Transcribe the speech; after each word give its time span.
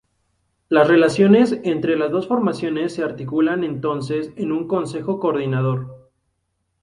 Las 0.67 0.87
relaciones 0.87 1.59
entre 1.63 1.95
las 1.95 2.09
dos 2.09 2.27
formaciones 2.27 2.95
se 2.95 3.03
articulan 3.03 3.63
entonces 3.63 4.31
en 4.35 4.51
un 4.51 4.67
Consejo 4.67 5.19
Coordinador. 5.19 6.09